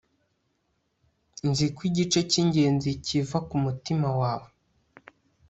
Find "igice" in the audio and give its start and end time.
1.89-2.19